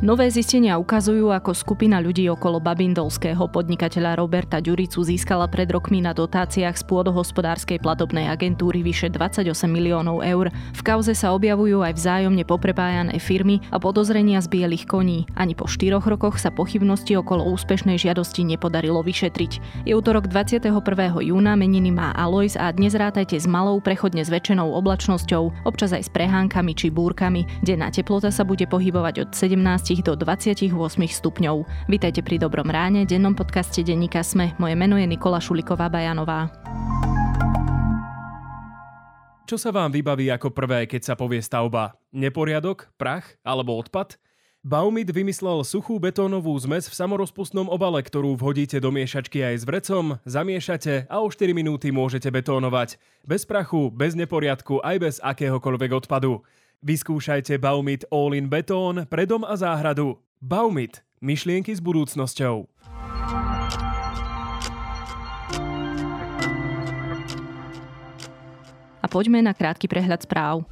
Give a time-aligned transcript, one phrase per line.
[0.00, 6.16] Nové zistenia ukazujú, ako skupina ľudí okolo babindolského podnikateľa Roberta Ďuricu získala pred rokmi na
[6.16, 10.48] dotáciách z pôdohospodárskej platobnej agentúry vyše 28 miliónov eur.
[10.72, 15.28] V kauze sa objavujú aj vzájomne poprepájané firmy a podozrenia z bielých koní.
[15.36, 19.84] Ani po štyroch rokoch sa pochybnosti okolo úspešnej žiadosti nepodarilo vyšetriť.
[19.84, 20.64] Je útorok 21.
[21.20, 26.10] júna, meniny má Alois a dnes rátajte s malou prechodne zväčšenou oblačnosťou, občas aj s
[26.16, 27.44] prehánkami či búrkami.
[27.60, 31.66] Denná teplota sa bude pohybovať od 17 do 28 stupňov.
[31.90, 34.54] Vítajte pri Dobrom ráne, dennom podcaste Denníka Sme.
[34.62, 36.54] Moje meno je Nikola Šuliková-Bajanová.
[39.50, 41.98] Čo sa vám vybaví ako prvé, keď sa povie stavba?
[42.14, 44.14] Neporiadok, prach alebo odpad?
[44.62, 50.20] Baumit vymyslel suchú betónovú zmes v samorozpustnom obale, ktorú vhodíte do miešačky aj s vrecom,
[50.22, 53.00] zamiešate a o 4 minúty môžete betónovať.
[53.24, 56.44] Bez prachu, bez neporiadku, aj bez akéhokoľvek odpadu.
[56.80, 60.16] Vyskúšajte Baumit All-in betón pre dom a záhradu.
[60.40, 61.04] Baumit.
[61.20, 62.64] Myšlienky s budúcnosťou.
[68.96, 70.64] A poďme na krátky prehľad správ.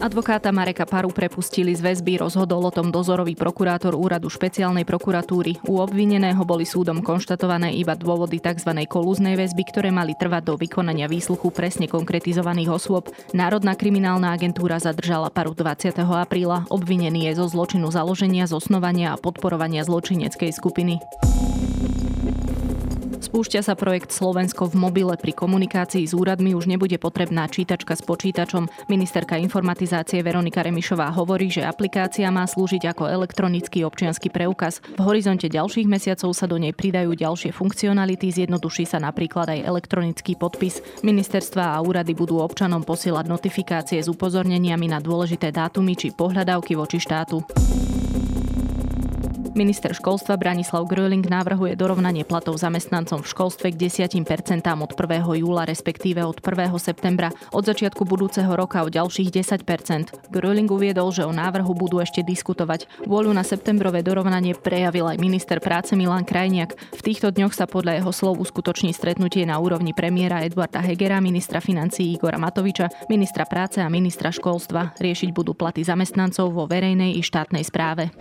[0.00, 5.60] Advokáta Mareka Paru prepustili z väzby, rozhodol o tom dozorový prokurátor úradu špeciálnej prokuratúry.
[5.68, 8.72] U obvineného boli súdom konštatované iba dôvody tzv.
[8.88, 13.12] kolúznej väzby, ktoré mali trvať do vykonania výsluchu presne konkretizovaných osôb.
[13.36, 15.92] Národná kriminálna agentúra zadržala Paru 20.
[16.00, 16.64] apríla.
[16.72, 20.96] Obvinený je zo zločinu založenia, zosnovania a podporovania zločineckej skupiny.
[23.30, 25.14] Spúšťa sa projekt Slovensko v mobile.
[25.14, 28.66] Pri komunikácii s úradmi už nebude potrebná čítačka s počítačom.
[28.90, 34.82] Ministerka informatizácie Veronika Remišová hovorí, že aplikácia má slúžiť ako elektronický občiansky preukaz.
[34.98, 40.34] V horizonte ďalších mesiacov sa do nej pridajú ďalšie funkcionality, zjednoduší sa napríklad aj elektronický
[40.34, 40.82] podpis.
[41.06, 46.98] Ministerstva a úrady budú občanom posielať notifikácie s upozorneniami na dôležité dátumy či pohľadávky voči
[46.98, 47.46] štátu.
[49.50, 55.42] Minister školstva Branislav Gröling navrhuje dorovnanie platov zamestnancom v školstve k 10% od 1.
[55.42, 56.70] júla, respektíve od 1.
[56.78, 57.34] septembra.
[57.50, 60.30] Od začiatku budúceho roka o ďalších 10%.
[60.30, 62.86] Gröling uviedol, že o návrhu budú ešte diskutovať.
[63.10, 66.78] Vôľu na septembrové dorovnanie prejavil aj minister práce Milan Krajniak.
[66.94, 71.58] V týchto dňoch sa podľa jeho slov uskutoční stretnutie na úrovni premiéra Edvarda Hegera, ministra
[71.58, 74.94] financií Igora Matoviča, ministra práce a ministra školstva.
[75.02, 78.14] Riešiť budú platy zamestnancov vo verejnej i štátnej správe.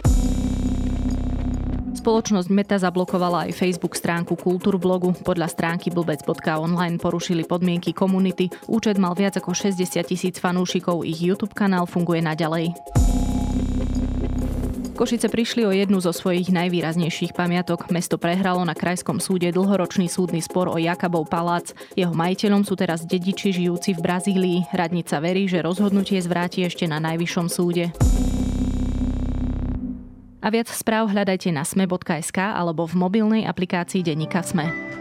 [1.99, 5.19] Spoločnosť Meta zablokovala aj Facebook stránku Kultúrblogu.
[5.19, 8.47] Podľa stránky blbec.online porušili podmienky komunity.
[8.71, 12.71] Účet mal viac ako 60 tisíc fanúšikov, ich YouTube kanál funguje naďalej.
[14.95, 17.91] Košice prišli o jednu zo svojich najvýraznejších pamiatok.
[17.91, 21.75] Mesto prehralo na krajskom súde dlhoročný súdny spor o Jakabov palác.
[21.99, 24.71] Jeho majiteľom sú teraz dediči žijúci v Brazílii.
[24.71, 27.91] Radnica verí, že rozhodnutie zvráti ešte na najvyššom súde.
[30.39, 34.98] A viac správ hľadajte na sme.sk alebo v mobilnej aplikácii Denika Sme.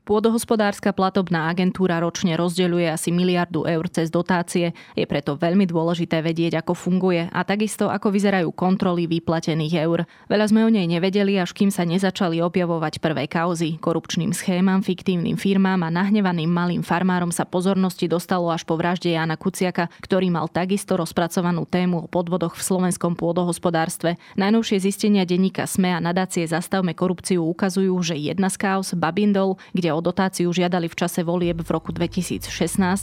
[0.00, 4.72] Pôdohospodárska platobná agentúra ročne rozdeľuje asi miliardu eur cez dotácie.
[4.96, 10.08] Je preto veľmi dôležité vedieť, ako funguje a takisto, ako vyzerajú kontroly vyplatených eur.
[10.26, 13.76] Veľa sme o nej nevedeli, až kým sa nezačali objavovať prvé kauzy.
[13.76, 19.36] Korupčným schémam, fiktívnym firmám a nahnevaným malým farmárom sa pozornosti dostalo až po vražde Jana
[19.36, 24.16] Kuciaka, ktorý mal takisto rozpracovanú tému o podvodoch v slovenskom pôdohospodárstve.
[24.40, 29.92] Najnovšie zistenia denníka SME a nadácie Zastavme korupciu ukazujú, že jedna z kauz, Babindol, kde
[30.00, 32.48] o dotáciu žiadali v čase volieb v roku 2016,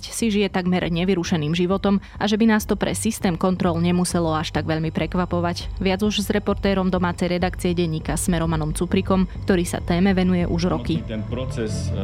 [0.09, 4.49] si žije takmer nevyrušeným životom a že by nás to pre systém kontrol nemuselo až
[4.49, 5.77] tak veľmi prekvapovať.
[5.77, 11.05] Viac už s reportérom domácej redakcie denníka Smeromanom Cuprikom, ktorý sa téme venuje už roky.
[11.05, 12.01] Ten proces e,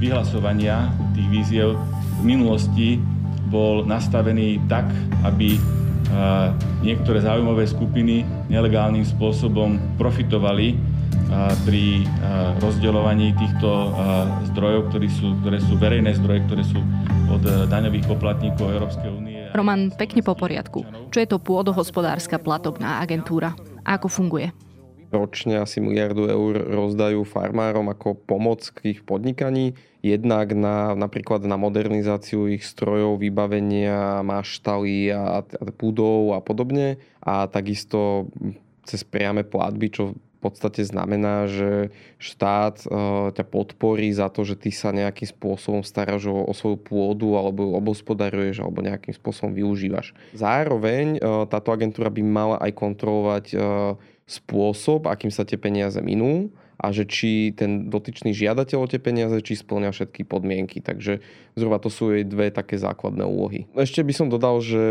[0.00, 1.76] vyhlasovania tých víziev
[2.18, 2.96] v minulosti
[3.52, 4.88] bol nastavený tak,
[5.20, 5.60] aby e,
[6.80, 10.99] niektoré záujmové skupiny nelegálnym spôsobom profitovali
[11.62, 12.04] pri
[12.58, 13.68] rozdeľovaní týchto
[14.52, 16.80] zdrojov, ktoré sú, ktoré sú verejné zdroje, ktoré sú
[17.30, 19.38] od e, daňových poplatníkov Európskej únie.
[19.54, 20.82] Roman, pekne po poriadku.
[21.14, 23.54] Čo je to pôdohospodárska platobná agentúra?
[23.86, 24.50] A ako funguje?
[25.10, 29.74] Ročne asi miliardu eur rozdajú farmárom ako pomoc k ich podnikaní.
[30.06, 37.02] Jednak na, napríklad na modernizáciu ich strojov, vybavenia, maštaly a, a budov a podobne.
[37.22, 38.30] A takisto
[38.86, 44.72] cez priame platby, čo podstate znamená, že štát uh, ťa podporí za to, že ty
[44.72, 50.16] sa nejakým spôsobom staráš o, o svoju pôdu alebo obospodaruješ alebo nejakým spôsobom využívaš.
[50.32, 53.60] Zároveň uh, táto agentúra by mala aj kontrolovať uh,
[54.24, 56.48] spôsob, akým sa tie peniaze minú
[56.80, 60.80] a že či ten dotyčný žiadateľ o tie peniaze, či splňa všetky podmienky.
[60.80, 61.20] Takže
[61.52, 63.68] zhruba to sú jej dve také základné úlohy.
[63.76, 64.84] Ešte by som dodal, že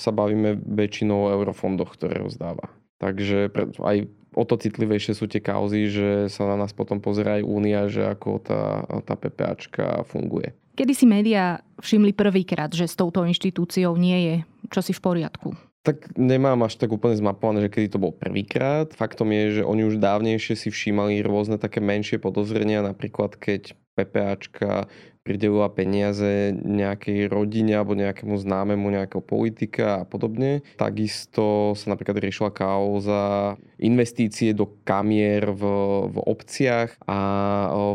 [0.00, 2.72] sa bavíme väčšinou o eurofondoch, ktoré rozdáva.
[2.96, 3.52] Takže
[3.84, 7.88] aj o to citlivejšie sú tie kauzy, že sa na nás potom pozerá aj únia,
[7.88, 10.52] že ako tá, tá PPAčka funguje.
[10.78, 14.34] Kedy si médiá všimli prvýkrát, že s touto inštitúciou nie je
[14.70, 15.48] čosi v poriadku?
[15.82, 18.92] Tak nemám až tak úplne zmapované, že kedy to bol prvýkrát.
[18.94, 24.86] Faktom je, že oni už dávnejšie si všímali rôzne také menšie podozrenia, napríklad keď PPAčka
[25.28, 30.64] pridelila peniaze nejakej rodine alebo nejakému známemu nejakého politika a podobne.
[30.80, 35.62] Takisto sa napríklad riešila kauza investície do kamier v,
[36.08, 37.18] v obciach a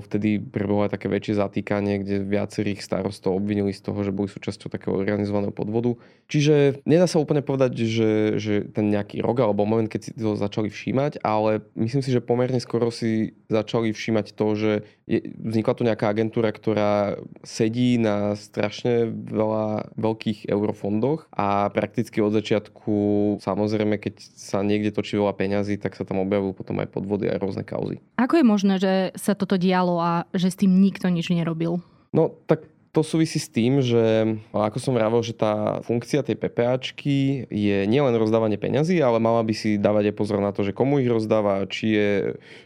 [0.06, 4.70] vtedy prebolo aj také väčšie zatýkanie, kde viacerých starostov obvinili z toho, že boli súčasťou
[4.70, 5.98] takého organizovaného podvodu.
[6.30, 10.38] Čiže nedá sa úplne povedať, že, že ten nejaký rok alebo moment, keď si to
[10.38, 14.72] začali všímať, ale myslím si, že pomerne skoro si začali všímať to, že
[15.04, 22.34] je, vznikla tu nejaká agentúra, ktorá sedí na strašne veľa veľkých eurofondoch a prakticky od
[22.34, 22.96] začiatku,
[23.44, 27.40] samozrejme, keď sa niekde točí veľa peňazí, tak sa tam objavujú potom aj podvody a
[27.40, 28.02] rôzne kauzy.
[28.18, 31.80] Ako je možné, že sa toto dialo a že s tým nikto nič nerobil?
[32.14, 37.50] No, tak to súvisí s tým, že ako som vravel, že tá funkcia tej PPAčky
[37.50, 41.02] je nielen rozdávanie peňazí, ale mala by si dávať aj pozor na to, že komu
[41.02, 42.12] ich rozdáva, či, je,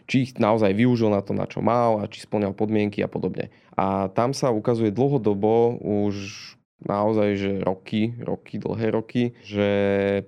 [0.04, 3.48] či ich naozaj využil na to, na čo mal a či splňal podmienky a podobne.
[3.72, 6.14] A tam sa ukazuje dlhodobo už
[6.84, 9.68] naozaj, že roky, roky, dlhé roky, že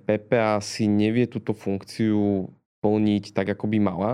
[0.09, 2.49] PPA si nevie túto funkciu
[2.81, 4.13] plniť tak, ako by mala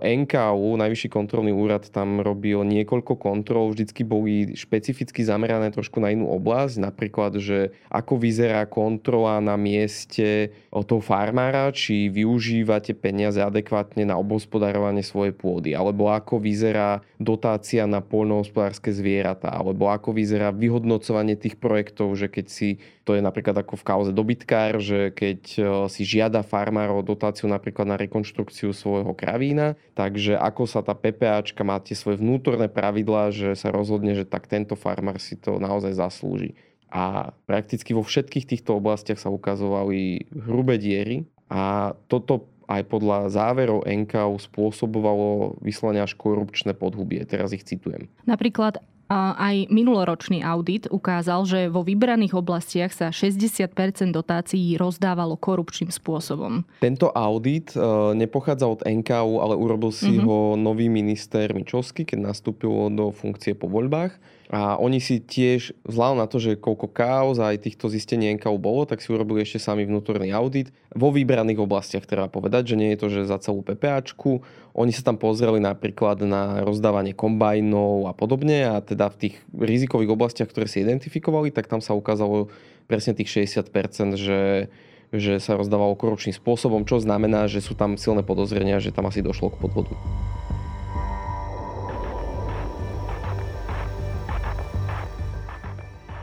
[0.00, 6.32] NKU, Najvyšší kontrolný úrad, tam robil niekoľko kontrol, vždycky boli špecificky zamerané trošku na inú
[6.32, 14.16] oblasť, napríklad, že ako vyzerá kontrola na mieste toho farmára, či využívate peniaze adekvátne na
[14.16, 21.60] obospodarovanie svojej pôdy, alebo ako vyzerá dotácia na poľnohospodárske zvieratá, alebo ako vyzerá vyhodnocovanie tých
[21.60, 25.40] projektov, že keď si, to je napríklad ako v kauze dobytkár, že keď
[25.88, 31.64] si žiada farmár o dotáciu napríklad na rekonštrukciu svojho kravína, takže ako sa tá PPAčka
[31.64, 35.96] má tie svoje vnútorné pravidlá, že sa rozhodne, že tak tento farmár si to naozaj
[35.96, 36.52] zaslúži.
[36.92, 43.88] A prakticky vo všetkých týchto oblastiach sa ukazovali hrubé diery a toto aj podľa záverov
[43.88, 47.24] NKU spôsobovalo vyslania až korupčné podhubie.
[47.24, 48.12] Teraz ich citujem.
[48.28, 48.84] Napríklad
[49.16, 53.72] aj minuloročný audit ukázal, že vo vybraných oblastiach sa 60%
[54.12, 56.68] dotácií rozdávalo korupčným spôsobom.
[56.84, 57.80] Tento audit e,
[58.12, 60.28] nepochádza od NKU, ale urobil si mm-hmm.
[60.28, 64.37] ho nový minister Mičovský, keď nastúpil do funkcie po voľbách.
[64.48, 68.88] A oni si tiež, vzhľadom na to, že koľko káuz aj týchto zistení NKU bolo,
[68.88, 73.00] tak si urobili ešte sami vnútorný audit vo vybraných oblastiach, treba povedať, že nie je
[73.04, 74.40] to, že za celú PPAčku.
[74.72, 80.16] Oni sa tam pozreli napríklad na rozdávanie kombajnov a podobne a teda v tých rizikových
[80.16, 82.48] oblastiach, ktoré si identifikovali, tak tam sa ukázalo
[82.88, 84.72] presne tých 60%, že
[85.08, 89.24] že sa rozdávalo korupčným spôsobom, čo znamená, že sú tam silné podozrenia, že tam asi
[89.24, 89.96] došlo k podvodu.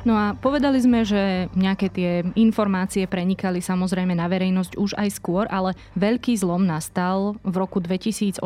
[0.05, 5.49] No a povedali sme, že nejaké tie informácie prenikali samozrejme na verejnosť už aj skôr,
[5.49, 8.37] ale veľký zlom nastal v roku 2018.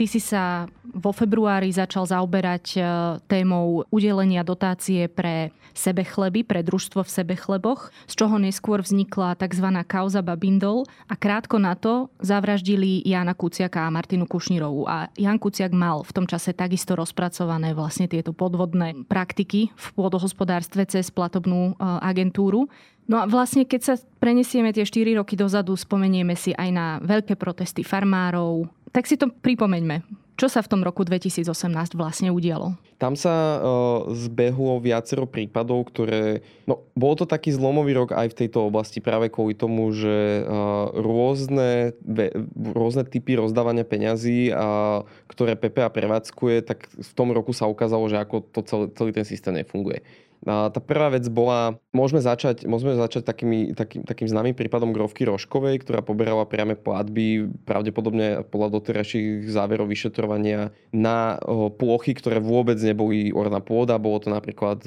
[0.00, 0.64] Ty si sa
[0.96, 2.80] vo februári začal zaoberať e,
[3.28, 9.68] témou udelenia dotácie pre sebechleby, pre družstvo v sebechleboch, z čoho neskôr vznikla tzv.
[9.84, 14.88] kauza Babindol a krátko na to zavraždili Jana Kuciaka a Martinu Kušnírovú.
[14.88, 20.88] A Jan Kuciak mal v tom čase takisto rozpracované vlastne tieto podvodné praktiky v pôdohospodárstve
[20.88, 22.72] cez platobnú e, agentúru.
[23.10, 27.34] No a vlastne, keď sa prenesieme tie 4 roky dozadu, spomenieme si aj na veľké
[27.34, 30.02] protesty farmárov, tak si to pripomeňme.
[30.40, 31.52] Čo sa v tom roku 2018
[32.00, 32.72] vlastne udialo?
[32.96, 36.40] Tam sa uh, zbehlo viacero prípadov, ktoré...
[36.64, 40.96] No, bol to taký zlomový rok aj v tejto oblasti práve kvôli tomu, že uh,
[40.96, 47.68] rôzne, ve, rôzne typy rozdávania peňazí, uh, ktoré PPA prevádzkuje, tak v tom roku sa
[47.68, 50.00] ukázalo, že ako to celý, celý ten systém nefunguje.
[50.40, 55.84] Tá prvá vec bola, môžeme začať, môžeme začať takými, takým, takým známym prípadom Grovky Roškovej,
[55.84, 61.36] ktorá poberala priame platby, pravdepodobne podľa doterajších záverov vyšetrovania na
[61.76, 64.80] plochy, ktoré vôbec neboli orná pôda, bolo to napríklad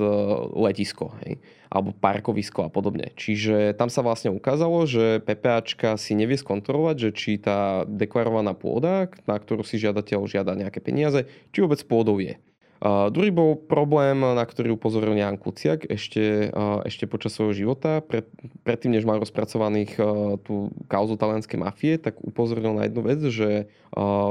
[0.58, 1.14] letisko.
[1.22, 1.38] Hej
[1.74, 3.10] alebo parkovisko a podobne.
[3.18, 9.10] Čiže tam sa vlastne ukázalo, že PPAčka si nevie skontrolovať, že či tá deklarovaná pôda,
[9.26, 12.38] na ktorú si žiadateľ žiada nejaké peniaze, či vôbec pôdou je.
[12.84, 16.52] Uh, druhý bol problém, na ktorý upozoril Jan Kuciak ešte,
[16.84, 18.04] ešte počas svojho života.
[18.04, 18.28] Pred,
[18.68, 19.96] predtým, než mal rozpracovaných
[20.44, 23.72] tú kauzu talianskej mafie, tak upozornil na jednu vec, že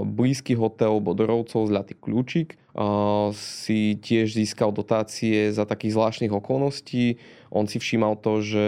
[0.04, 2.60] blízky hotel Bodorovcov Zlatý kľúčik
[3.32, 7.16] si tiež získal dotácie za takých zvláštnych okolností.
[7.48, 8.66] On si všímal to, že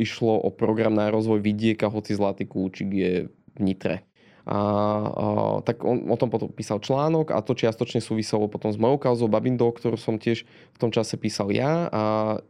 [0.00, 4.08] išlo o program na rozvoj vidieka, hoci Zlatý kľúčik je v Nitre.
[4.42, 4.58] A, a,
[5.62, 9.30] tak on o tom potom písal článok a to čiastočne súviselo potom s mojou kauzou
[9.30, 11.86] Babindo, ktorú som tiež v tom čase písal ja.
[11.90, 12.02] A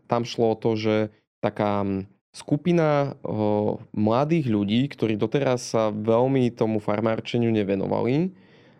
[0.08, 1.12] tam šlo o to, že
[1.44, 1.84] taká
[2.32, 8.32] skupina o, mladých ľudí, ktorí doteraz sa veľmi tomu farmárčeniu nevenovali,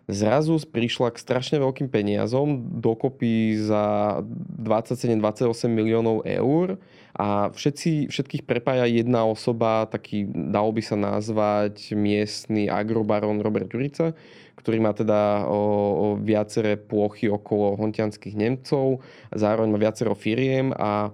[0.07, 4.19] zrazu prišla k strašne veľkým peniazom, dokopy za
[4.59, 6.75] 27-28 miliónov eur
[7.15, 14.11] a všetci, všetkých prepája jedna osoba, taký dalo by sa nazvať miestny agrobaron Robert Jurica,
[14.59, 15.61] ktorý má teda o,
[15.93, 18.99] o viaceré plochy okolo hontianských Nemcov,
[19.31, 21.13] zároveň má viacero firiem a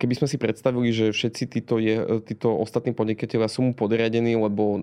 [0.00, 4.80] keby sme si predstavili, že všetci títo, je, títo ostatní podnikatelia sú mu podriadení, lebo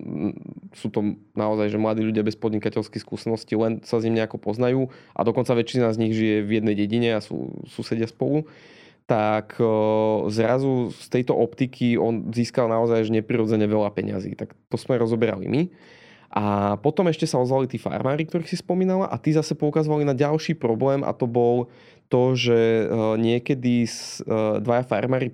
[0.74, 4.92] sú to naozaj že mladí ľudia bez podnikateľských skúseností, len sa s ním nejako poznajú
[5.12, 8.46] a dokonca väčšina z nich žije v jednej dedine a sú susedia spolu,
[9.04, 9.60] tak
[10.32, 14.32] zrazu z tejto optiky on získal naozaj neprirodzene veľa peňazí.
[14.32, 15.62] Tak to sme rozoberali my.
[16.34, 20.18] A potom ešte sa ozvali tí farmári, ktorých si spomínala a tí zase poukazovali na
[20.18, 21.70] ďalší problém a to bol
[22.14, 22.58] to, že
[23.18, 23.90] niekedy
[24.62, 25.26] dvaja farmári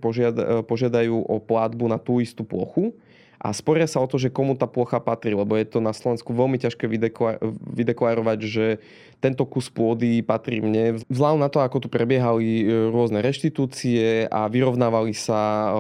[0.65, 2.97] požiadajú o platbu na tú istú plochu
[3.41, 6.37] a sporia sa o to, že komu tá plocha patrí, lebo je to na Slovensku
[6.37, 6.85] veľmi ťažké
[7.73, 8.85] vydeklarovať, že
[9.17, 11.01] tento kus pôdy patrí mne.
[11.09, 15.75] Vzhľadom na to, ako tu prebiehali e, rôzne reštitúcie a vyrovnávali sa e,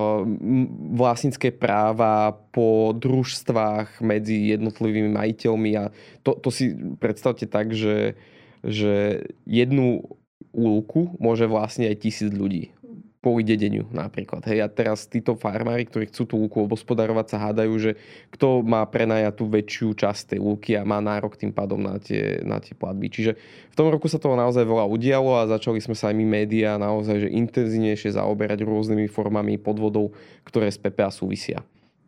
[0.97, 5.93] vlastnícke práva po družstvách medzi jednotlivými majiteľmi a
[6.25, 8.17] to, to si predstavte tak, že,
[8.65, 10.05] že jednu
[10.51, 12.75] úlku môže vlastne aj tisíc ľudí
[13.21, 14.41] kvôli dedeniu napríklad.
[14.49, 17.91] Hej, a teraz títo farmári, ktorí chcú tú lúku obospodarovať, sa hádajú, že
[18.33, 22.41] kto má prenajať tú väčšiu časť tej lúky a má nárok tým pádom na tie,
[22.41, 23.13] na tie platby.
[23.13, 23.37] Čiže
[23.71, 26.81] v tom roku sa toho naozaj veľa udialo a začali sme sa aj my médiá
[26.81, 30.17] naozaj že intenzívnejšie zaoberať rôznymi formami podvodov,
[30.49, 31.61] ktoré z PPA súvisia.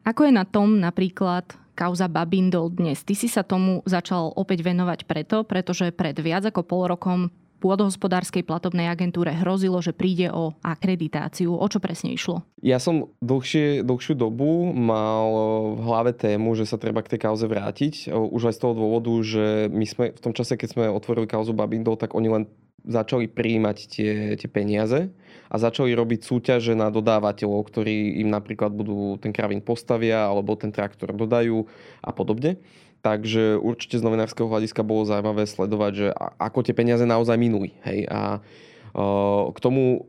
[0.09, 1.45] Ako je na tom napríklad
[1.77, 3.05] kauza Babindol dnes?
[3.05, 7.29] Ty si sa tomu začal opäť venovať preto, pretože pred viac ako pol rokom
[7.63, 11.55] pôdohospodárskej platobnej agentúre hrozilo, že príde o akreditáciu.
[11.55, 12.43] O čo presne išlo?
[12.59, 15.31] Ja som dlhšie, dlhšiu dobu mal
[15.79, 18.11] v hlave tému, že sa treba k tej kauze vrátiť.
[18.11, 21.55] Už aj z toho dôvodu, že my sme v tom čase, keď sme otvorili kauzu
[21.55, 22.45] Babindol, tak oni len
[22.83, 25.07] začali príjmať tie, tie peniaze
[25.47, 30.75] a začali robiť súťaže na dodávateľov, ktorí im napríklad budú ten kravín postavia alebo ten
[30.75, 31.63] traktor dodajú
[32.03, 32.59] a podobne.
[33.03, 36.07] Takže určite z novinárskeho hľadiska bolo zaujímavé sledovať, že
[36.39, 37.75] ako tie peniaze naozaj minuli.
[37.83, 38.07] Hej?
[38.07, 38.39] A
[39.51, 40.07] k tomu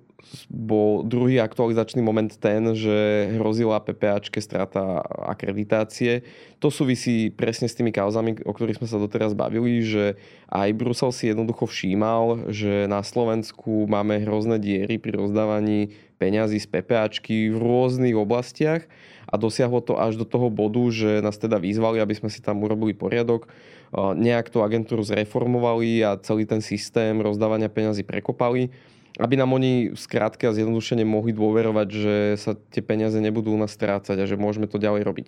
[0.47, 6.23] bol druhý aktualizačný moment ten, že hrozila PPAčke strata akreditácie.
[6.63, 10.15] To súvisí presne s tými kauzami, o ktorých sme sa doteraz bavili, že
[10.47, 16.71] aj Brusel si jednoducho všímal, že na Slovensku máme hrozné diery pri rozdávaní peňazí z
[16.71, 18.88] PPAčky v rôznych oblastiach
[19.33, 22.61] a dosiahlo to až do toho bodu, že nás teda vyzvali, aby sme si tam
[22.61, 23.49] urobili poriadok,
[23.97, 28.69] nejak tú agentúru zreformovali a celý ten systém rozdávania peňazí prekopali,
[29.17, 33.73] aby nám oni skrátke a zjednodušene mohli dôverovať, že sa tie peniaze nebudú u nás
[33.73, 35.27] strácať a že môžeme to ďalej robiť.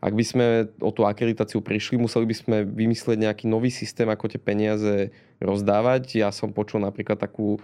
[0.00, 0.46] Ak by sme
[0.84, 6.20] o tú akreditáciu prišli, museli by sme vymyslieť nejaký nový systém, ako tie peniaze rozdávať.
[6.20, 7.56] Ja som počul napríklad takú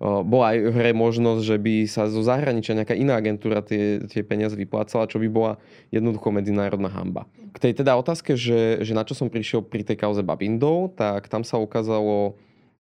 [0.00, 4.24] bola aj v hre možnosť, že by sa zo zahraničia nejaká iná agentúra tie, tie
[4.24, 5.52] peniaze vyplácala, čo by bola
[5.92, 7.28] jednoducho medzinárodná hamba.
[7.52, 11.28] K tej teda otázke, že, že na čo som prišiel pri tej kauze Babindov, tak
[11.28, 12.40] tam sa ukázalo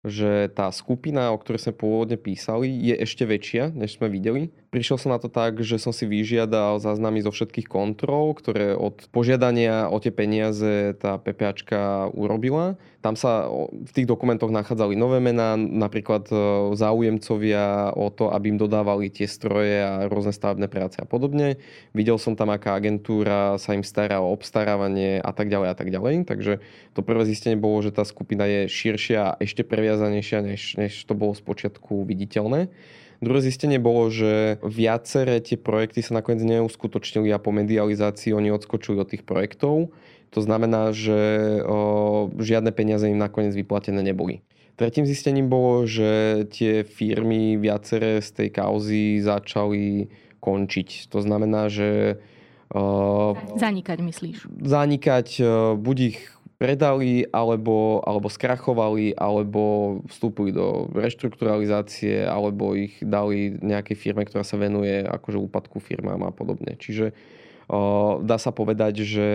[0.06, 4.54] že tá skupina, o ktorej sme pôvodne písali, je ešte väčšia, než sme videli.
[4.76, 9.08] Prišiel som na to tak, že som si vyžiadal záznamy zo všetkých kontrol, ktoré od
[9.08, 12.76] požiadania o tie peniaze tá PPAčka urobila.
[13.00, 16.36] Tam sa v tých dokumentoch nachádzali nové mená, napríklad e,
[16.76, 21.56] záujemcovia o to, aby im dodávali tie stroje a rôzne stavebné práce a podobne.
[21.96, 25.88] Videl som tam, aká agentúra sa im stará o obstarávanie a tak ďalej a tak
[25.88, 26.28] ďalej.
[26.28, 26.60] Takže
[26.92, 31.16] to prvé zistenie bolo, že tá skupina je širšia a ešte previazanejšia, než, než to
[31.16, 32.68] bolo spočiatku viditeľné.
[33.24, 39.00] Druhé zistenie bolo, že viaceré tie projekty sa nakoniec neuskutočnili a po medializácii oni odskočili
[39.00, 39.96] od tých projektov.
[40.36, 41.16] To znamená, že
[41.64, 44.44] o, žiadne peniaze im nakoniec vyplatené neboli.
[44.76, 50.12] Tretím zistením bolo, že tie firmy viaceré z tej kauzy začali
[50.44, 51.08] končiť.
[51.16, 52.20] To znamená, že...
[52.76, 54.38] O, zanikať myslíš?
[54.60, 55.40] Zanikať,
[55.80, 64.24] buď ich predali, alebo, alebo skrachovali, alebo vstúpili do reštrukturalizácie, alebo ich dali nejakej firme,
[64.24, 66.80] ktorá sa venuje akože úpadku firmám a podobne.
[66.80, 67.12] Čiže
[67.68, 69.28] o, dá sa povedať, že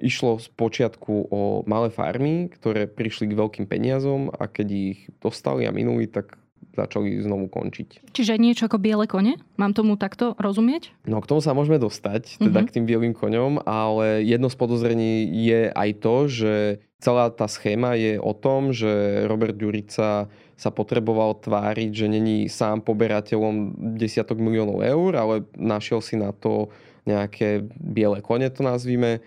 [0.00, 5.68] išlo z počiatku o malé farmy, ktoré prišli k veľkým peniazom a keď ich dostali
[5.68, 6.39] a minuli, tak
[6.76, 8.14] začali znovu končiť.
[8.14, 9.36] Čiže niečo ako biele kone?
[9.58, 10.94] Mám tomu takto rozumieť?
[11.04, 12.68] No k tomu sa môžeme dostať, teda uh-huh.
[12.68, 16.54] k tým bielým koňom, ale jedno z podozrení je aj to, že
[17.02, 20.28] celá tá schéma je o tom, že Robert Ďurica
[20.60, 26.68] sa potreboval tváriť, že není sám poberateľom desiatok miliónov eur, ale našiel si na to
[27.08, 29.24] nejaké biele kone, to nazvime,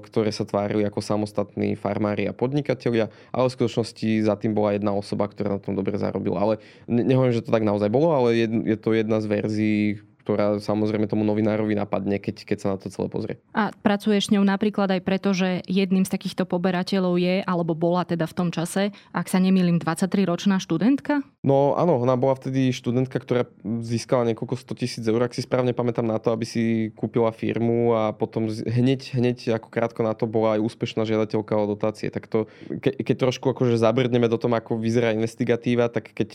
[0.00, 4.96] ktoré sa tvárili ako samostatní farmári a podnikatelia, ale v skutočnosti za tým bola jedna
[4.96, 6.40] osoba, ktorá na tom dobre zarobila.
[6.40, 6.54] Ale
[6.88, 9.84] nehovorím, že to tak naozaj bolo, ale je, je to jedna z verzií,
[10.22, 13.36] ktorá samozrejme tomu novinárovi napadne, keď, keď sa na to celé pozrie.
[13.50, 18.06] A pracuješ s ňou napríklad aj preto, že jedným z takýchto poberateľov je, alebo bola
[18.06, 21.26] teda v tom čase, ak sa nemýlim, 23-ročná študentka?
[21.42, 23.50] No áno, ona bola vtedy študentka, ktorá
[23.82, 27.90] získala niekoľko 100 tisíc eur, ak si správne pamätám na to, aby si kúpila firmu
[27.98, 32.14] a potom hneď, hneď ako krátko na to bola aj úspešná žiadateľka o dotácie.
[32.14, 32.46] Tak to,
[32.78, 36.30] ke, keď trošku akože zabrdneme do tom, ako vyzerá investigatíva, tak keď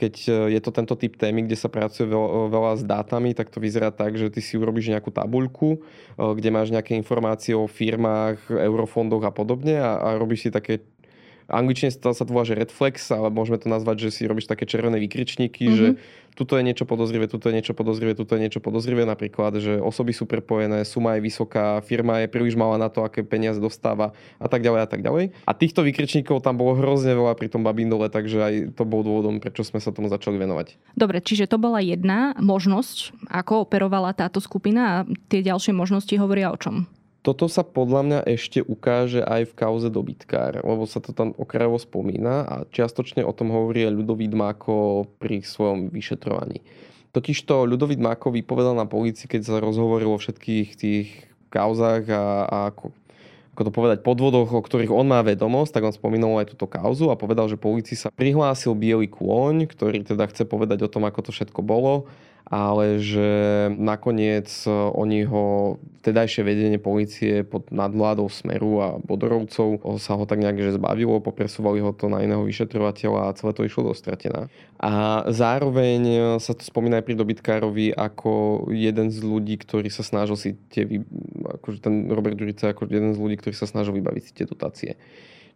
[0.00, 3.52] keď e, je to tento typ témy, kde sa pracuje veľa, veľa s dátami, tak
[3.52, 5.78] to vyzerá tak, že ty si urobíš nejakú tabuľku, e,
[6.16, 10.80] kde máš nejaké informácie o firmách, eurofondoch a podobne a, a robíš si také
[11.50, 14.64] anglične sa to volá, že red flex, ale môžeme to nazvať, že si robíš také
[14.64, 15.78] červené vykričníky, mm-hmm.
[15.78, 15.86] že
[16.38, 20.14] tuto je niečo podozrivé, tuto je niečo podozrivé, tuto je niečo podozrivé, napríklad, že osoby
[20.14, 24.46] sú prepojené, suma je vysoká, firma je príliš malá na to, aké peniaze dostáva a
[24.46, 25.34] tak ďalej a tak ďalej.
[25.44, 29.42] A týchto vykričníkov tam bolo hrozne veľa pri tom Babindole, takže aj to bol dôvodom,
[29.42, 30.78] prečo sme sa tomu začali venovať.
[30.94, 34.96] Dobre, čiže to bola jedna možnosť, ako operovala táto skupina a
[35.28, 36.86] tie ďalšie možnosti hovoria o čom?
[37.20, 41.76] Toto sa podľa mňa ešte ukáže aj v kauze dobytkár, lebo sa to tam okrajovo
[41.76, 46.64] spomína a čiastočne o tom hovorí Ľudovít Máko pri svojom vyšetrovaní.
[47.12, 51.08] Totižto Ľudovít Máko vypovedal na polícii, keď sa rozhovorilo o všetkých tých
[51.52, 52.88] kauzách a, a ako,
[53.52, 57.12] ako to povedať, podvodoch, o ktorých on má vedomosť, tak on spomínal aj túto kauzu
[57.12, 61.28] a povedal, že policii sa prihlásil biely kôň, ktorý teda chce povedať o tom, ako
[61.28, 62.08] to všetko bolo
[62.50, 63.30] ale že
[63.78, 70.42] nakoniec e, oni ho, vtedajšie vedenie policie pod nadvládou Smeru a Bodorovcov sa ho tak
[70.42, 74.50] nejak že zbavilo, popresúvali ho to na iného vyšetrovateľa a celé to išlo do stratená.
[74.82, 80.02] A zároveň e, sa to spomína aj pri dobytkárovi ako jeden z ľudí, ktorý sa
[80.02, 80.90] snažil si tie,
[81.62, 84.98] akože ten Robert Ďurica ako jeden z ľudí, ktorý sa snažil vybaviť si tie dotácie.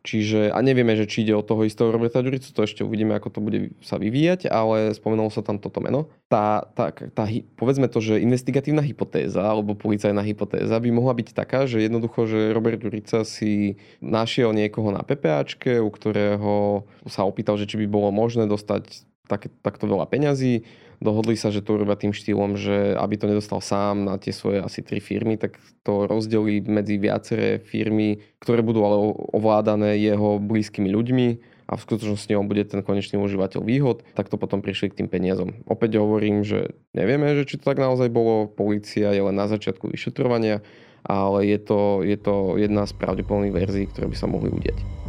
[0.05, 3.29] Čiže, a nevieme, že či ide o toho istého Roberta Ďuricu, to ešte uvidíme, ako
[3.33, 6.13] to bude sa vyvíjať, ale spomenulo sa tam toto meno.
[6.29, 7.25] Tá, tá, tá,
[7.57, 12.53] povedzme to, že investigatívna hypotéza alebo policajná hypotéza by mohla byť taká, že jednoducho, že
[12.53, 18.13] Robert Ďurica si našiel niekoho na PPAčke, u ktorého sa opýtal, že či by bolo
[18.13, 20.69] možné dostať tak, takto veľa peňazí
[21.05, 24.65] dohodli sa, že to urobia tým štýlom, že aby to nedostal sám na tie svoje
[24.65, 28.97] asi tri firmy, tak to rozdelí medzi viaceré firmy, ktoré budú ale
[29.37, 31.29] ovládané jeho blízkymi ľuďmi
[31.69, 35.09] a v skutočnosti on bude ten konečný užívateľ výhod, tak to potom prišli k tým
[35.13, 35.61] peniazom.
[35.69, 39.93] Opäť hovorím, že nevieme, že či to tak naozaj bolo, policia je len na začiatku
[39.93, 40.65] vyšetrovania,
[41.05, 45.04] ale je to, je to jedna z pravdepodobných verzií, ktoré by sa mohli udiať.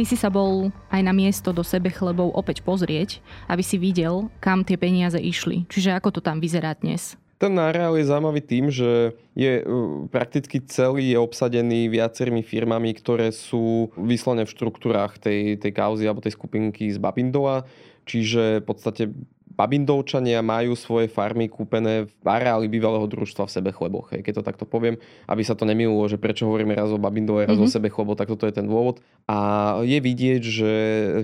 [0.00, 3.20] Ty si sa bol aj na miesto do sebe chlebov opäť pozrieť,
[3.52, 5.68] aby si videl, kam tie peniaze išli.
[5.68, 7.20] Čiže ako to tam vyzerá dnes?
[7.36, 13.28] Ten areál je zaujímavý tým, že je uh, prakticky celý je obsadený viacerými firmami, ktoré
[13.28, 17.68] sú vyslovene v štruktúrách tej, tej kauzy alebo tej skupinky z Babindova.
[18.08, 19.12] Čiže v podstate
[19.50, 24.06] Babindovčania majú svoje farmy kúpené v areáli bývalého družstva v Sebechleboch.
[24.14, 27.44] Hej, keď to takto poviem, aby sa to nemýlilo, že prečo hovoríme raz o Babindove,
[27.44, 27.66] raz mm-hmm.
[27.66, 27.74] o mhm.
[27.74, 29.02] Sebechlebo, tak toto je ten dôvod.
[29.26, 29.38] A
[29.82, 30.72] je vidieť, že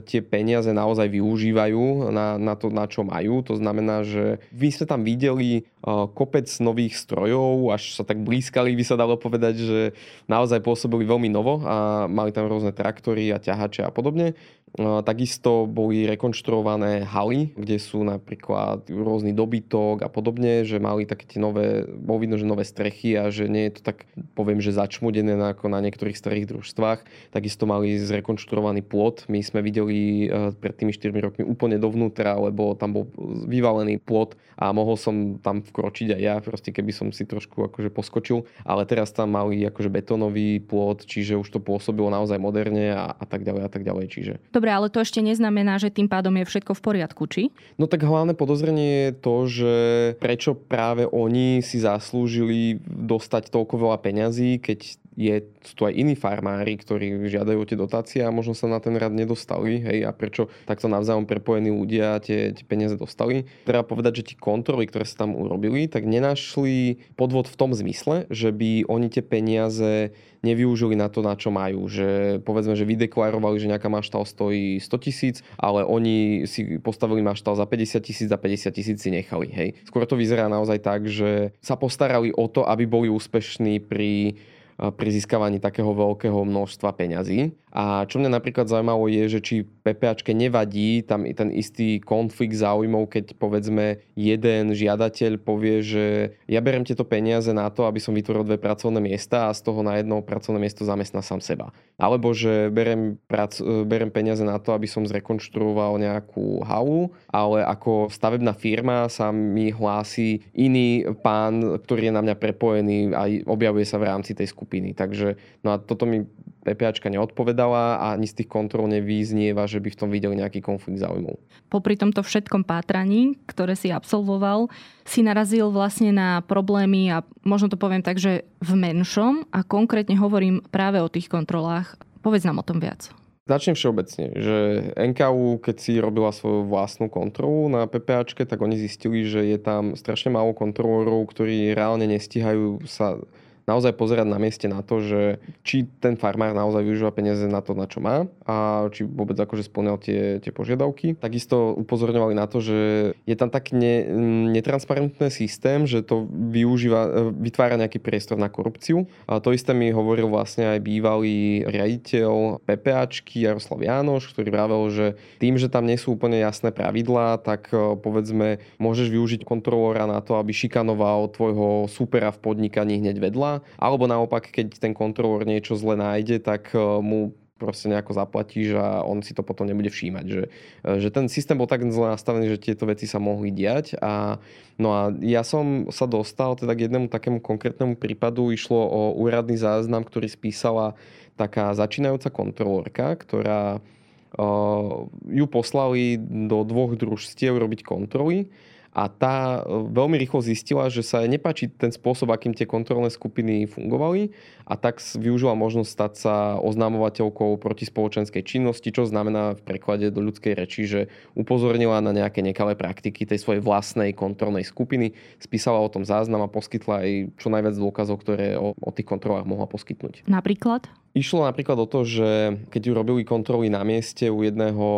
[0.06, 3.46] tie peniaze naozaj využívajú na, na to, na čo majú.
[3.46, 8.84] To znamená, že vy sme tam videli kopec nových strojov, až sa tak blízkali, by
[8.84, 9.80] sa dalo povedať, že
[10.26, 14.34] naozaj pôsobili veľmi novo a mali tam rôzne traktory a ťahače a podobne.
[14.76, 21.40] Takisto boli rekonštruované haly, kde sú napríklad rôzny dobytok a podobne, že mali také tie
[21.40, 24.04] nové, bol vidno, že nové strechy a že nie je to tak,
[24.36, 27.08] poviem, že začmudené ako na niektorých starých družstvách.
[27.32, 29.24] Takisto mali zrekonštruovaný plot.
[29.32, 33.04] My sme videli e, pred tými 4 rokmi úplne dovnútra, lebo tam bol
[33.48, 37.88] vyvalený plot a mohol som tam vkročiť aj ja, proste keby som si trošku akože
[37.88, 38.44] poskočil.
[38.60, 43.24] Ale teraz tam mali akože betónový plot, čiže už to pôsobilo naozaj moderne a, a
[43.24, 44.06] tak ďalej a tak ďalej.
[44.12, 47.52] Čiže Dobre, ale to ešte neznamená, že tým pádom je všetko v poriadku, či?
[47.76, 49.74] No tak hlavné podozrenie je to, že
[50.16, 56.12] prečo práve oni si zaslúžili dostať toľko veľa peňazí, keď je, sú tu aj iní
[56.12, 59.80] farmári, ktorí žiadajú tie dotácie a možno sa na ten rad nedostali.
[59.80, 63.48] Hej, a prečo takto navzájom prepojení ľudia tie, tie peniaze dostali.
[63.64, 68.28] Treba povedať, že tie kontroly, ktoré sa tam urobili, tak nenašli podvod v tom zmysle,
[68.28, 70.12] že by oni tie peniaze
[70.44, 71.88] nevyužili na to, na čo majú.
[71.90, 77.56] Že povedzme, že vydeklarovali, že nejaká maštal stojí 100 tisíc, ale oni si postavili maštal
[77.58, 79.48] za 50 tisíc, za 50 tisíc si nechali.
[79.50, 79.68] Hej.
[79.88, 84.38] Skôr to vyzerá naozaj tak, že sa postarali o to, aby boli úspešní pri
[84.76, 87.52] pri získavaní takého veľkého množstva peňazí.
[87.76, 93.12] A čo mňa napríklad zaujímalo je, že či PPAčke nevadí tam ten istý konflikt záujmov,
[93.12, 96.04] keď povedzme jeden žiadateľ povie, že
[96.48, 99.84] ja berem tieto peniaze na to, aby som vytvoril dve pracovné miesta a z toho
[99.84, 101.68] na jedno pracovné miesto zamestná sám seba.
[102.00, 108.08] Alebo že berem, prac, berem peniaze na to, aby som zrekonštruoval nejakú halu, ale ako
[108.08, 114.00] stavebná firma sa mi hlási iný pán, ktorý je na mňa prepojený a objavuje sa
[114.00, 114.96] v rámci tej skupiny.
[114.96, 116.24] Takže no a toto mi
[116.66, 120.98] PPAčka neodpovedala a ani z tých kontrol nevyznieva, že by v tom videli nejaký konflikt
[120.98, 121.38] záujmov.
[121.70, 124.66] Popri tomto všetkom pátraní, ktoré si absolvoval,
[125.06, 130.18] si narazil vlastne na problémy a možno to poviem tak, že v menšom a konkrétne
[130.18, 131.94] hovorím práve o tých kontrolách.
[132.26, 133.14] Povedz nám o tom viac.
[133.46, 134.56] Začnem všeobecne, že
[134.98, 139.94] NKU, keď si robila svoju vlastnú kontrolu na PPAčke, tak oni zistili, že je tam
[139.94, 143.22] strašne málo kontrolórov, ktorí reálne nestihajú sa
[143.66, 147.74] naozaj pozerať na mieste na to, že či ten farmár naozaj využíva peniaze na to,
[147.74, 151.18] na čo má a či vôbec akože splňal tie, tie požiadavky.
[151.18, 152.78] Takisto upozorňovali na to, že
[153.26, 154.06] je tam tak ne,
[154.54, 159.10] netransparentný systém, že to využíva, vytvára nejaký priestor na korupciu.
[159.26, 165.06] A to isté mi hovoril vlastne aj bývalý riaditeľ PPAčky Jaroslav Jánoš, ktorý vravel, že
[165.42, 170.22] tým, že tam nie sú úplne jasné pravidlá, tak e, povedzme môžeš využiť kontrolóra na
[170.22, 175.76] to, aby šikanoval tvojho supera v podnikaní hneď vedľa alebo naopak, keď ten kontrolór niečo
[175.78, 180.24] zle nájde, tak e, mu proste nejako zaplatíš a on si to potom nebude všímať.
[180.28, 180.42] Že,
[180.84, 183.96] e, že ten systém bol tak zle nastavený, že tieto veci sa mohli diať.
[184.00, 184.36] A,
[184.76, 188.52] no a ja som sa dostal teda k jednému takému konkrétnemu prípadu.
[188.52, 190.94] Išlo o úradný záznam, ktorý spísala
[191.36, 196.16] taká začínajúca kontrolórka, ktorá uh, ju poslali
[196.48, 198.48] do dvoch družstiev robiť kontroly
[198.96, 203.68] a tá e, veľmi rýchlo zistila, že sa nepáči ten spôsob, akým tie kontrolné skupiny
[203.68, 204.32] fungovali
[204.64, 210.24] a tak využila možnosť stať sa oznamovateľkou proti spoločenskej činnosti, čo znamená v preklade do
[210.24, 211.00] ľudskej reči, že
[211.36, 215.12] upozornila na nejaké nekalé praktiky tej svojej vlastnej kontrolnej skupiny,
[215.44, 219.44] spísala o tom záznam a poskytla aj čo najviac dôkazov, ktoré o, o tých kontrolách
[219.44, 220.24] mohla poskytnúť.
[220.24, 220.88] Napríklad?
[221.16, 224.88] Išlo napríklad o to, že keď ju robili kontroly na mieste u jedného,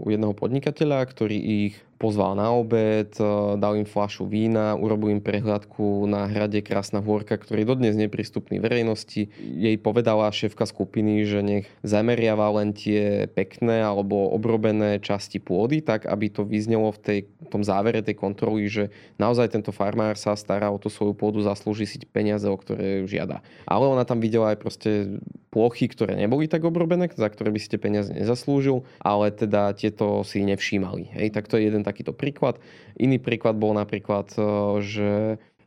[0.00, 3.24] u jedného podnikateľa, ktorý ich pozval na obed, e,
[3.60, 9.28] dal im flašu vína, urobil im prehľadku na hrade Krásna hôrka, ktorý dodnes neprístupný verejnosti.
[9.36, 16.08] Jej povedala šéfka skupiny, že nech zameriava len tie pekné alebo obrobené časti pôdy, tak
[16.08, 17.18] aby to vyznelo v, tej,
[17.52, 18.88] tom závere tej kontroly, že
[19.20, 23.44] naozaj tento farmár sa stará o tú svoju pôdu, zaslúži si peniaze, o ktoré žiada.
[23.68, 25.20] Ale ona tam videla aj proste
[25.50, 30.46] plochy, ktoré neboli tak obrobené, za ktoré by ste peniaze nezaslúžil, ale teda tieto si
[30.46, 31.10] nevšímali.
[31.10, 32.62] Hej, tak to je jeden takýto príklad.
[32.94, 34.42] Iný príklad bol napríklad, e,
[34.80, 35.10] že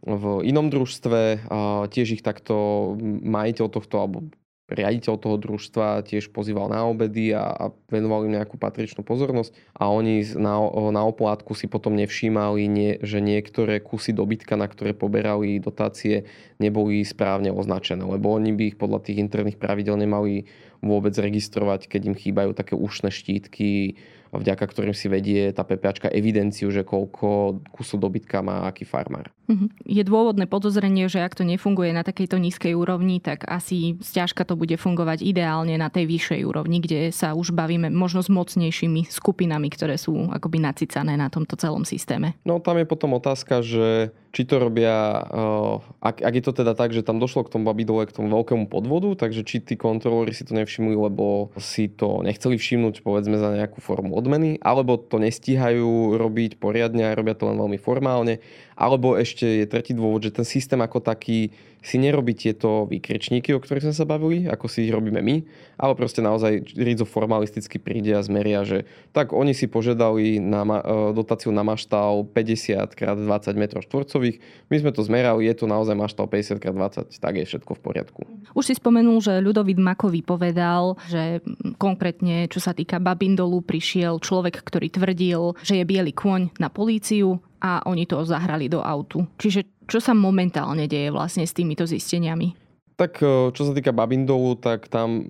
[0.03, 1.47] v inom družstve
[1.87, 2.91] tiež ich takto
[3.23, 4.27] majiteľ tohto alebo
[4.71, 9.91] riaditeľ toho družstva tiež pozýval na obedy a, a venoval im nejakú patričnú pozornosť a
[9.91, 10.55] oni na,
[10.95, 16.25] na oplátku si potom nevšímali, nie, že niektoré kusy dobytka, na ktoré poberali dotácie,
[16.63, 20.47] neboli správne označené, lebo oni by ich podľa tých interných pravidel nemali
[20.79, 23.99] vôbec registrovať, keď im chýbajú také ušné štítky,
[24.39, 29.29] vďaka ktorým si vedie tá PPAčka evidenciu, že koľko kusov dobytka má aký farmár.
[29.51, 29.67] Mhm.
[29.83, 34.55] Je dôvodné podozrenie, že ak to nefunguje na takejto nízkej úrovni, tak asi zťažka to
[34.55, 39.67] bude fungovať ideálne na tej vyššej úrovni, kde sa už bavíme možno s mocnejšími skupinami,
[39.67, 42.39] ktoré sú akoby nacicané na tomto celom systéme.
[42.47, 46.73] No tam je potom otázka, že či to robia, eh, ak, ak je to teda
[46.73, 50.33] tak, že tam došlo k tomu babidole, k tomu veľkému podvodu, takže či tí kontrolóri
[50.33, 55.21] si to nevšimli, lebo si to nechceli všimnúť povedzme za nejakú formu odmeny, alebo to
[55.21, 58.41] nestíhajú robiť poriadne a robia to len veľmi formálne,
[58.73, 63.59] alebo ešte je tretí dôvod, že ten systém ako taký si nerobí tieto výkričníky, o
[63.59, 65.35] ktorých sme sa bavili, ako si ich robíme my,
[65.75, 70.71] ale proste naozaj rizo formalisticky príde a zmeria, že tak oni si požiadali na e,
[71.11, 74.39] dotáciu na maštal 50 x 20 m štvorcových,
[74.71, 77.81] my sme to zmerali, je to naozaj maštal 50 x 20, tak je všetko v
[77.83, 78.21] poriadku.
[78.55, 81.43] Už si spomenul, že Ľudovít Makový povedal, že
[81.75, 87.43] konkrétne, čo sa týka Babindolu, prišiel človek, ktorý tvrdil, že je biely kôň na políciu
[87.63, 89.23] a oni to zahrali do autu.
[89.39, 92.51] Čiže čo sa momentálne deje vlastne s týmito zisteniami?
[92.99, 93.23] Tak
[93.55, 95.23] čo sa týka Babindolu, tak tam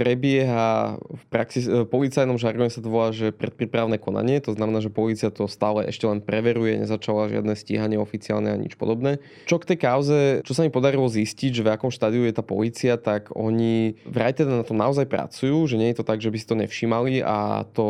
[0.00, 4.88] prebieha v praxi, v policajnom žargone sa to volá, že predpripravné konanie, to znamená, že
[4.88, 9.20] policia to stále ešte len preveruje, nezačala žiadne stíhanie oficiálne a nič podobné.
[9.44, 12.40] Čo k tej kauze, čo sa mi podarilo zistiť, že v akom štádiu je tá
[12.40, 16.32] policia, tak oni vraj teda na to naozaj pracujú, že nie je to tak, že
[16.32, 17.84] by si to nevšimali a to,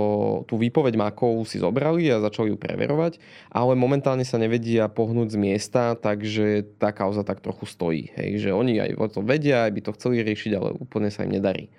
[0.50, 3.22] tú výpoveď Makov si zobrali a začali ju preverovať,
[3.54, 8.10] ale momentálne sa nevedia pohnúť z miesta, takže tá kauza tak trochu stojí.
[8.18, 11.38] Hej, že oni aj to vedia, aj by to chceli riešiť, ale úplne sa im
[11.38, 11.70] nedarí.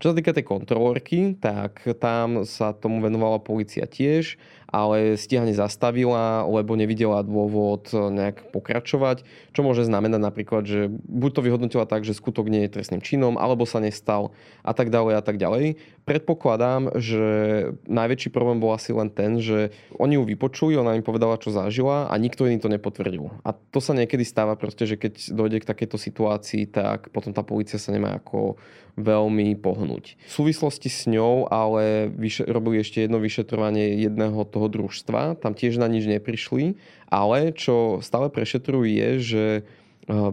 [0.00, 6.46] Čo sa týka tej kontrolórky, tak tam sa tomu venovala policia tiež ale stíhanie zastavila,
[6.46, 12.14] lebo nevidela dôvod nejak pokračovať, čo môže znamenať napríklad, že buď to vyhodnotila tak, že
[12.14, 14.30] skutok nie je trestným činom, alebo sa nestal
[14.62, 15.76] a tak ďalej a tak ďalej.
[16.06, 17.26] Predpokladám, že
[17.86, 22.06] najväčší problém bol asi len ten, že oni ju vypočuli, ona im povedala, čo zažila
[22.06, 23.30] a nikto iný to nepotvrdil.
[23.42, 27.42] A to sa niekedy stáva proste, že keď dojde k takejto situácii, tak potom tá
[27.42, 28.58] policia sa nemá ako
[28.98, 30.18] veľmi pohnúť.
[30.18, 35.78] V súvislosti s ňou ale vyše, robili ešte jedno vyšetrovanie jedného toho družstva, tam tiež
[35.78, 36.76] na nič neprišli,
[37.08, 39.62] ale čo stále prešetrujú je, že e,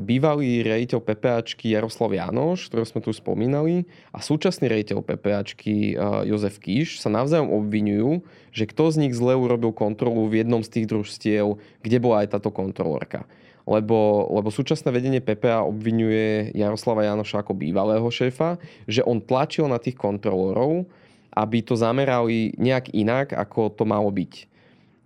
[0.01, 6.57] bývalý rejiteľ PPAčky Jaroslav Janoš, ktorého sme tu spomínali, a súčasný rejiteľ PPAčky e, Jozef
[6.59, 10.89] Kíš sa navzájom obvinujú, že kto z nich zle urobil kontrolu v jednom z tých
[10.89, 13.29] družstiev, kde bola aj táto kontrolórka
[13.67, 18.55] lebo, lebo súčasné vedenie PPA obvinuje Jaroslava Janoša ako bývalého šéfa,
[18.87, 20.87] že on tlačil na tých kontrolórov,
[21.37, 24.49] aby to zamerali nejak inak, ako to malo byť.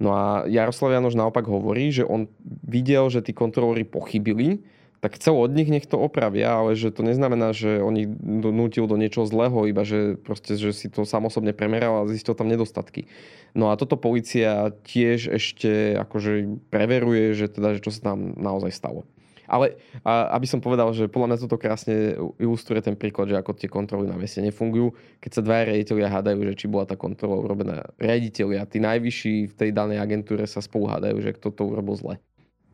[0.01, 2.25] No a Jaroslav Janoš naopak hovorí, že on
[2.65, 4.65] videl, že tí kontrolóri pochybili,
[5.01, 8.85] tak chcel od nich nech to opravia, ale že to neznamená, že on ich donútil
[8.85, 13.09] do niečoho zlého, iba že, proste, že si to samosobne premeral a zistil tam nedostatky.
[13.57, 18.73] No a toto policia tiež ešte akože preveruje, že teda, že čo sa tam naozaj
[18.73, 19.09] stalo.
[19.51, 19.75] Ale
[20.07, 23.67] a, aby som povedal, že podľa mňa toto krásne ilustruje ten príklad, že ako tie
[23.67, 24.95] kontroly na mieste nefungujú.
[25.19, 29.53] Keď sa dva riaditeľia hádajú, že či bola tá kontrola urobená riaditeľia, tí najvyšší v
[29.53, 32.15] tej danej agentúre sa spolu hádajú, že kto to urobil zle.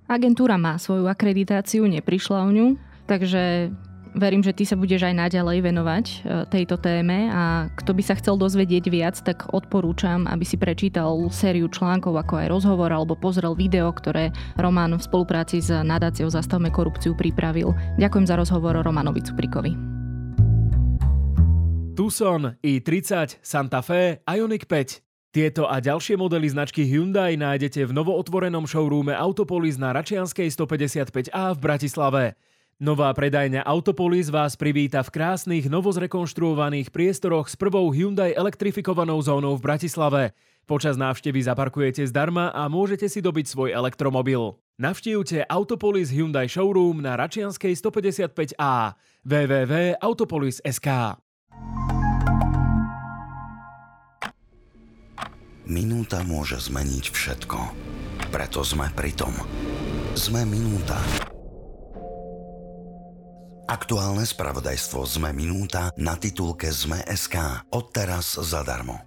[0.05, 2.67] Agentúra má svoju akreditáciu, neprišla o ňu,
[3.09, 3.73] takže
[4.17, 6.15] verím, že ty sa budeš aj naďalej venovať e,
[6.49, 11.69] tejto téme a kto by sa chcel dozvedieť viac, tak odporúčam, aby si prečítal sériu
[11.69, 17.13] článkov ako aj rozhovor alebo pozrel video, ktoré Roman v spolupráci s nadáciou Zastavme korupciu
[17.13, 17.71] pripravil.
[18.01, 19.71] Ďakujem za rozhovor Romanovi Cuprikovi.
[21.97, 25.33] Tucson, i30, Santa Fe, Ioniq 5.
[25.33, 31.59] Tieto a ďalšie modely značky Hyundai nájdete v novootvorenom showroome Autopolis na Račianskej 155A v
[31.61, 32.23] Bratislave.
[32.77, 39.65] Nová predajňa Autopolis vás privíta v krásnych, novozrekonštruovaných priestoroch s prvou Hyundai elektrifikovanou zónou v
[39.65, 40.37] Bratislave.
[40.69, 44.61] Počas návštevy zaparkujete zdarma a môžete si dobiť svoj elektromobil.
[44.77, 48.93] Navštívte Autopolis Hyundai Showroom na Račianskej 155A
[49.25, 51.17] www.autopolis.sk
[55.65, 57.59] Minúta môže zmeniť všetko.
[58.29, 59.33] Preto sme pri tom.
[60.13, 61.01] Sme minúta.
[63.67, 67.67] Aktuálne spravodajstvo Sme minúta na titulke Sme.sk.
[67.67, 69.06] Odteraz zadarmo.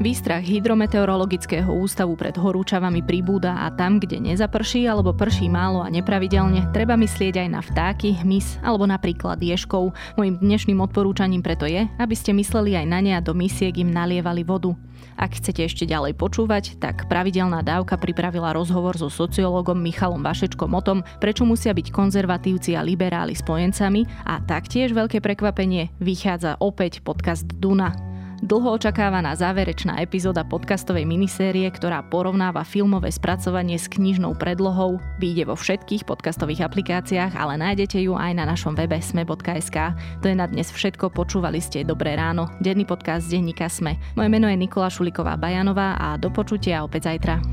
[0.00, 6.72] Výstrach Hydrometeorologického ústavu pred horúčavami pribúda a tam, kde nezaprší alebo prší málo a nepravidelne,
[6.72, 9.92] treba myslieť aj na vtáky, hmyz alebo napríklad ješkov.
[10.16, 13.92] Mojím dnešným odporúčaním preto je, aby ste mysleli aj na ne a do misiek im
[13.92, 14.72] nalievali vodu.
[15.20, 20.80] Ak chcete ešte ďalej počúvať, tak pravidelná dávka pripravila rozhovor so sociológom Michalom Vašečkom o
[20.80, 27.44] tom, prečo musia byť konzervatívci a liberáli spojencami a taktiež veľké prekvapenie vychádza opäť podcast
[27.44, 28.09] Duna.
[28.40, 35.56] Dlho očakávaná záverečná epizóda podcastovej minisérie, ktorá porovnáva filmové spracovanie s knižnou predlohou, vyjde vo
[35.60, 39.76] všetkých podcastových aplikáciách, ale nájdete ju aj na našom webe sme.sk.
[40.24, 44.00] To je na dnes všetko, počúvali ste Dobré ráno, denný podcast denníka Sme.
[44.16, 47.44] Moje meno je Nikola Šuliková Bajanová a do počutia opäť zajtra.